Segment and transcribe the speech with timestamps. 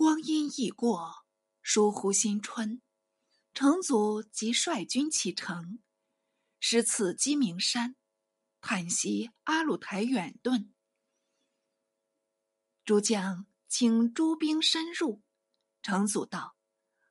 [0.00, 1.26] 光阴易过，
[1.62, 2.80] 倏忽新春。
[3.52, 5.78] 成祖即率军启程，
[6.58, 7.96] 师次鸡鸣山，
[8.62, 10.70] 叹息阿鲁台远遁。
[12.82, 15.20] 诸将请诸兵深入。
[15.82, 16.56] 成祖道：“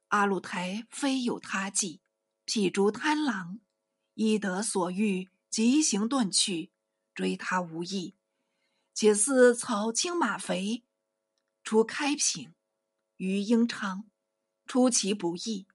[0.10, 2.02] 阿鲁台非有他计，
[2.46, 3.60] 辟诸贪狼，
[4.16, 6.72] 依得所欲，急行遁去，
[7.14, 8.16] 追他无益。
[8.96, 10.84] 且似草青马肥，
[11.64, 12.56] 出开平，
[13.20, 14.10] 于英昌，
[14.66, 15.68] 出其不意。”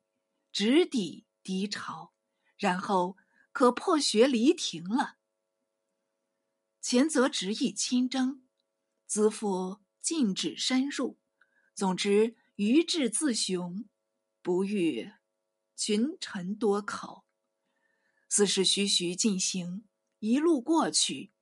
[0.55, 2.12] 直抵敌巢，
[2.56, 3.16] 然后
[3.50, 5.16] 可破穴离庭了。
[6.80, 8.46] 前则执意亲征，
[9.05, 11.19] 资父禁止深入。
[11.74, 13.88] 总之，愚智自雄，
[14.42, 15.11] 不欲
[15.74, 17.24] 群臣多口。
[18.28, 19.88] 此事徐徐进行，
[20.20, 21.33] 一路过去，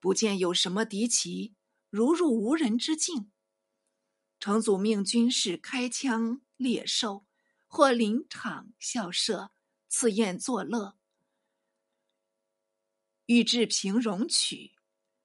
[0.00, 1.54] 不见有什么敌旗，
[1.90, 3.30] 如入无人之境。
[4.38, 7.24] 成祖命军士开枪猎兽。
[7.70, 9.52] 或临场校射，
[9.88, 10.96] 赐宴作乐。
[13.26, 14.72] 欲制平戎曲，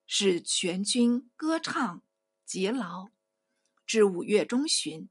[0.06, 2.04] 使全军歌唱
[2.46, 3.12] 节劳。
[3.86, 5.08] 至五月中旬，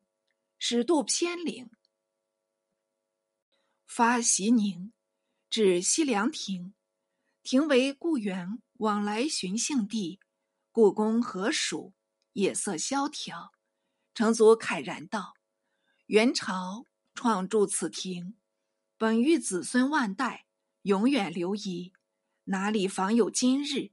[0.58, 1.70] 始渡偏岭，
[3.86, 4.92] 发西宁，
[5.48, 6.74] 至西凉亭，
[7.42, 10.20] 亭为故园往来寻幸地。
[10.70, 11.94] 故宫何属？
[12.34, 13.54] 夜色萧条。
[14.14, 15.34] 成祖慨然道
[16.06, 18.36] ：“元朝。”创筑此亭，
[18.96, 20.46] 本欲子孙万代
[20.80, 21.92] 永远留遗，
[22.44, 23.90] 哪里妨有今日？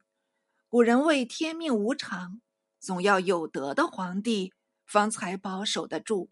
[0.70, 2.40] 古人谓天命无常，
[2.80, 4.54] 总要有德的皇帝
[4.86, 6.32] 方才保守得住，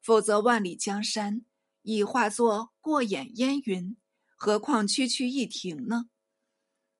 [0.00, 1.44] 否则万里江山
[1.82, 3.96] 已化作过眼烟云，
[4.36, 6.04] 何况区区一亭呢？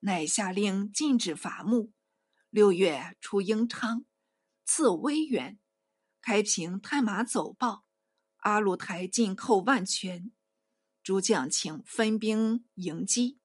[0.01, 1.93] 乃下令禁止伐木，
[2.51, 4.05] 六月出英昌，
[4.65, 5.57] 赐威远，
[6.21, 7.85] 开平探马走报。
[8.39, 10.33] 阿鲁台进寇万全，
[11.03, 13.39] 诸将请分兵迎击。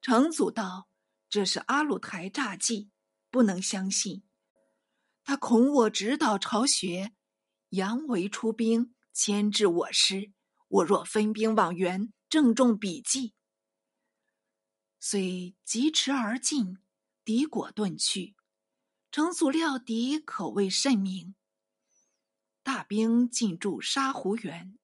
[0.00, 0.88] 成祖道
[1.30, 2.90] ：“这是阿鲁台诈计，
[3.30, 4.24] 不能相信。
[5.22, 7.12] 他恐我指导巢穴，
[7.70, 10.32] 佯为出兵牵制我师。
[10.66, 13.34] 我若分兵往援，正中笔计。
[14.98, 16.78] 遂疾驰而进，
[17.24, 18.34] 敌果遁去。
[19.10, 21.34] 成祖料敌可谓甚明。”
[22.62, 24.78] 大兵进驻沙湖园，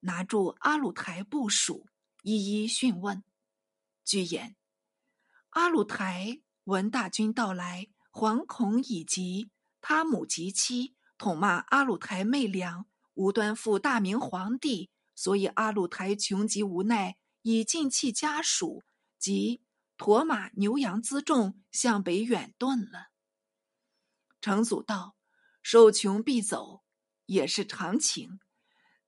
[0.00, 1.86] 拿住阿鲁台部署，
[2.22, 3.22] 一一讯问。
[4.04, 4.56] 据言，
[5.50, 18.82] 阿鲁台闻大军到来，惶恐已极，他母及妻痛骂阿鲁台媚良，无端负大明皇帝，所以阿鲁台穷极无奈，以尽弃家属
[19.18, 19.62] 及
[19.96, 23.10] 驼马牛羊辎重向北远遁了。
[24.40, 25.16] 成祖道
[25.62, 26.82] ：“受穷必走。”
[27.28, 28.40] 也是常情，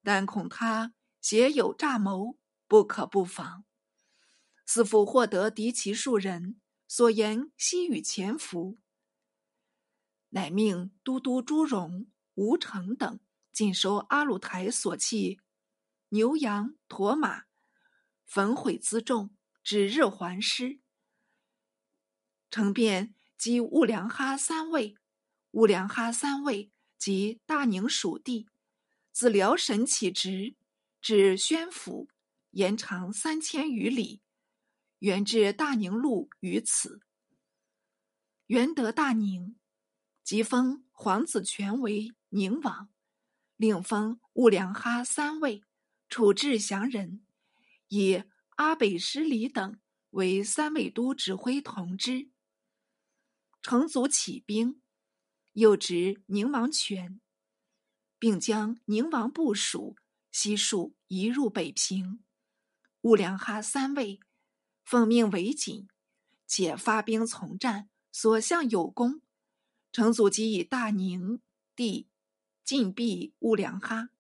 [0.03, 0.93] 但恐他
[1.23, 2.37] 携有诈谋，
[2.69, 3.65] 不可不防。
[4.67, 8.77] 似乎获得敌骑数人，所言悉与潜伏，
[10.29, 13.19] 乃命都督朱荣、吴成等
[13.55, 15.41] 尽收阿鲁台所弃
[16.11, 17.45] 牛羊驼马，
[18.27, 20.83] 焚毁辎重，指日还师。
[22.51, 24.99] 成便击兀良哈三位，
[25.53, 26.71] 兀良哈三位。
[26.99, 28.47] 即大宁属地，
[29.11, 30.55] 自辽沈起直，
[31.01, 32.11] 至宣府，
[32.51, 34.21] 延长三千余里，
[34.99, 37.01] 原至大宁路于此。
[38.49, 39.57] 元德大宁，
[40.23, 42.91] 即封皇子权为宁王，
[43.57, 45.63] 另封兀良哈三位，
[46.11, 47.25] 处置降人，
[47.89, 48.23] 以
[48.57, 52.29] 阿北师礼等为三位都指挥同知。
[53.63, 54.83] 成祖起兵。
[55.53, 57.21] 又执宁王权，
[58.19, 59.97] 并将宁王部署
[60.31, 62.23] 悉数移入北平。
[63.03, 64.21] 兀良哈三位
[64.85, 65.89] 奉命为锦，
[66.47, 69.23] 且发兵从战，所向有功。
[69.93, 71.41] 成祖即以大宁
[71.75, 72.09] 地
[72.65, 74.11] 禁闭兀良哈，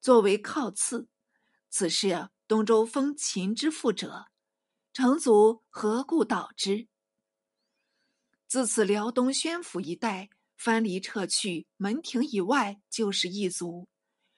[0.00, 1.08] 作为靠刺。
[1.68, 4.26] 此事东周封秦之父者，
[4.92, 6.88] 成祖何故导之？
[8.48, 13.88] 自此，辽东宣府一带藩篱撤去，门庭以外就是异族。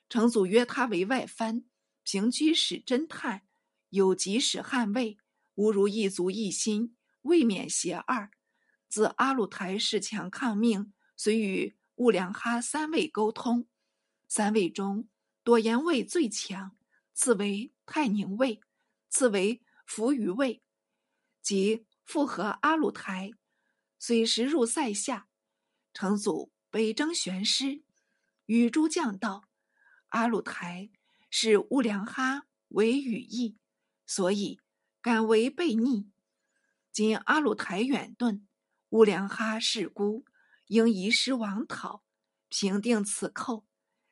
[0.08, 1.64] 成祖约他为外藩，
[2.02, 3.42] 平居使侦探，
[3.90, 5.18] 有急使捍卫，
[5.56, 8.30] 吾如一族一心，未免邪二。
[8.88, 13.68] 自阿鲁台恃强抗命，遂与兀良哈三位沟通，
[14.26, 15.06] 三位中
[15.44, 16.74] 朵颜卫最强，
[17.12, 18.60] 次为泰宁卫，
[19.10, 20.62] 次为扶余卫，
[21.42, 23.30] 即复合阿鲁台。
[23.98, 25.28] 遂时入塞下，
[25.92, 27.82] 成祖北征玄师，
[28.46, 29.48] 与诸将道
[30.08, 30.90] ：“阿鲁台
[31.28, 33.56] 是乌良哈为羽翼，
[34.06, 34.60] 所以
[35.00, 36.08] 敢为悖逆。
[36.92, 38.42] 今阿鲁台远遁，
[38.90, 40.24] 乌良哈事孤，
[40.66, 42.02] 应移师王讨，
[42.48, 43.66] 平定此寇。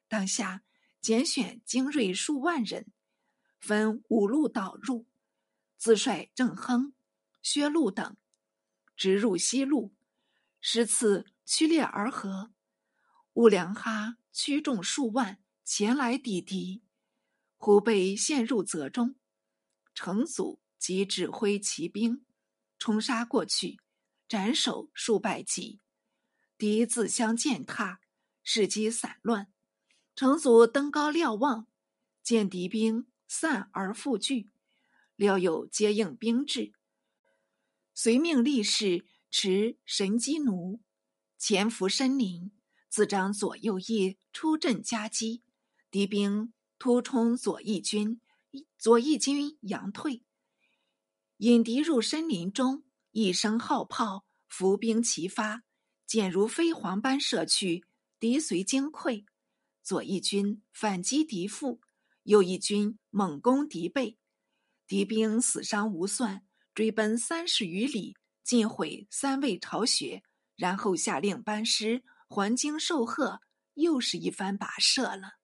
[0.09, 0.63] 当下
[1.01, 2.87] 拣选精锐数万人，
[3.59, 5.07] 分五路导入，
[5.77, 6.93] 自率郑亨、
[7.43, 8.17] 薛禄等，
[8.97, 9.95] 直入西路，
[10.61, 12.51] 十次。”屈烈而合，
[13.35, 16.83] 乌良哈驱众数万前来抵敌，
[17.57, 19.15] 忽被陷入泽中。
[19.95, 22.27] 成祖即指挥骑兵
[22.81, 23.79] 冲杀过去，
[24.29, 25.81] 斩首数百级，
[26.59, 28.01] 敌自相践踏，
[28.43, 29.47] 士机散乱。
[30.17, 31.69] 成祖登高瞭望，
[32.25, 34.51] 见敌兵散而复聚，
[35.15, 36.73] 料有接应兵至，
[37.97, 40.81] 遂命力士持神机弩。
[41.39, 42.53] 潜伏深林，
[42.91, 45.43] 自张左右翼出阵夹击，
[45.91, 48.21] 敌兵突冲左翼军，
[48.79, 50.23] 左翼军佯退。
[51.39, 55.63] 引敌入深林中，一声号炮，伏兵齐发，
[56.07, 57.87] 箭如飞蝗般射去，
[58.21, 59.25] 敌随惊溃。
[59.83, 61.81] 左翼军反击敌腹，
[62.25, 64.19] 右翼军猛攻敌背，
[64.87, 66.46] 敌兵死伤无算，
[66.77, 70.23] 追奔三十余里，尽毁三位巢穴。
[70.57, 73.41] 然后下令班师还京受贺，
[73.73, 75.39] 又是一番跋涉了。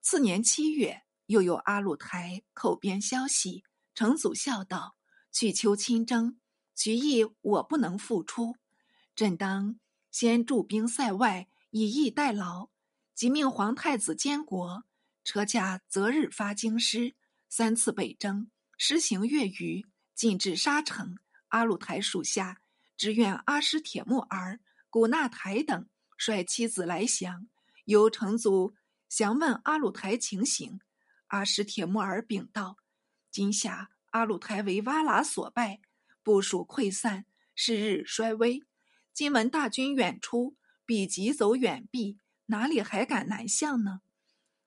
[0.00, 3.62] 次年七月，又有阿鲁台叩边消息，
[3.94, 4.96] 成祖笑道
[5.30, 6.40] ：“去求亲征，
[6.74, 8.56] 其意我不能复出，
[9.14, 9.78] 朕当
[10.10, 12.70] 先驻兵塞外，以逸待劳。
[13.14, 14.84] 即命皇太子监国，
[15.24, 17.14] 车驾择日发京师，
[17.50, 19.84] 三次北征，施行越余，
[20.14, 21.18] 进至沙城。
[21.48, 22.62] 阿鲁台属下。”
[22.98, 24.58] 只愿阿师铁木儿、
[24.90, 27.46] 古纳台等率妻子来降，
[27.84, 28.74] 由成祖
[29.08, 30.80] 详问阿鲁台情形。
[31.28, 32.76] 阿师铁木儿禀道
[33.30, 35.80] ：“今夏阿鲁台为哇剌所败，
[36.24, 37.24] 部署溃散，
[37.54, 38.64] 是日衰微。
[39.14, 44.00] 今闻大军远出，必急走远避，哪里还敢南向呢？”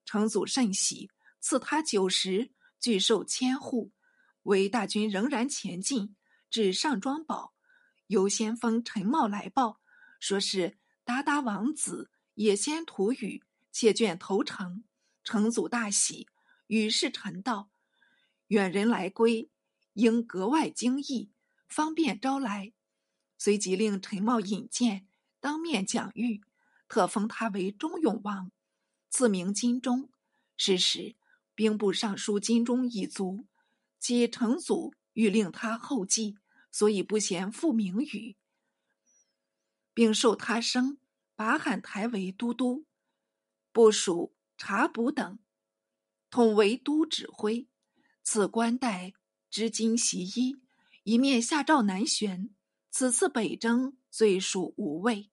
[0.08, 1.12] 成祖甚喜，
[1.42, 3.92] 赐他九十，拒授千户。
[4.44, 6.16] 唯大军仍然前进，
[6.50, 7.54] 至上庄堡。
[8.08, 9.80] 由先锋陈茂来报，
[10.20, 14.84] 说是鞑靼王子也先吐语，且卷投诚。
[15.24, 16.28] 成祖大喜，
[16.68, 17.70] 与世臣道
[18.48, 19.50] ：“远人来归，
[19.94, 21.30] 应格外惊异，
[21.68, 22.74] 方便招来。”
[23.38, 25.08] 随即令陈茂引荐，
[25.40, 26.42] 当面讲谕，
[26.88, 28.52] 特封他为忠勇王，
[29.10, 30.10] 赐名金忠。
[30.58, 31.16] 是时
[31.56, 33.46] 兵部尚书金忠已卒，
[34.02, 36.38] 其成祖欲令他后继。
[36.74, 38.38] 所以不嫌复名语，
[39.94, 41.00] 并授他升
[41.36, 42.86] 拔罕台为都督，
[43.74, 45.38] 部署察补等，
[46.30, 47.68] 统为都指挥。
[48.24, 49.12] 此官带
[49.50, 50.62] 织金袭衣，
[51.04, 52.56] 一面下诏南巡。
[52.90, 55.30] 此次北征，最属无畏。